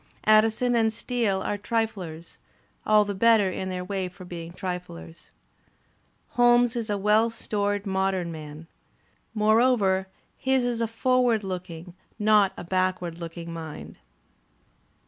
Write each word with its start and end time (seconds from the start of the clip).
Addison 0.25 0.75
and 0.75 0.91
Steele 0.91 1.43
are 1.43 1.59
triflers, 1.59 2.39
all 2.87 3.05
the 3.05 3.13
better 3.13 3.51
in 3.51 3.69
their 3.69 3.85
way 3.85 4.07
for 4.09 4.25
being 4.25 4.51
triflers. 4.51 5.29
Holmes 6.29 6.75
is 6.75 6.89
a 6.89 6.97
well 6.97 7.29
stored 7.29 7.85
modern 7.85 8.31
man. 8.31 8.65
More 9.35 9.61
over 9.61 10.07
his 10.39 10.65
is 10.65 10.81
a 10.81 10.87
foreward 10.87 11.43
looking, 11.43 11.93
not 12.17 12.51
a 12.57 12.63
backward 12.63 13.19
looking 13.19 13.53
mind. 13.53 13.99